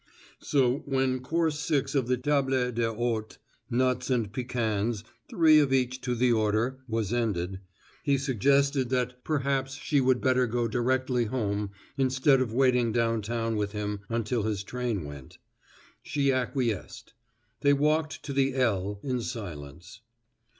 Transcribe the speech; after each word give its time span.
So 0.39 0.77
when 0.87 1.19
course 1.19 1.69
VI 1.69 1.85
of 1.99 2.07
the 2.07 2.17
table 2.17 2.71
d'hote 2.71 3.37
nuts 3.69 4.09
and 4.09 4.33
pecans, 4.33 5.03
three 5.29 5.59
of 5.59 5.71
each 5.71 6.01
to 6.01 6.15
the 6.15 6.31
order 6.31 6.79
was 6.87 7.13
ended, 7.13 7.59
he 8.01 8.17
suggested 8.17 8.89
that 8.89 9.23
perhaps 9.23 9.75
she 9.75 10.01
would 10.01 10.19
better 10.19 10.47
go 10.47 10.67
directly 10.67 11.25
home 11.25 11.69
instead 11.99 12.41
of 12.41 12.51
waiting 12.51 12.91
downtown 12.91 13.55
with 13.57 13.73
him 13.73 13.99
until 14.09 14.41
his 14.41 14.63
train 14.63 15.03
went. 15.05 15.37
She 16.01 16.31
acquiesced. 16.33 17.13
They 17.59 17.73
walked 17.73 18.23
to 18.23 18.33
the 18.33 18.55
"L" 18.55 18.99
in 19.03 19.21
silence. 19.21 19.99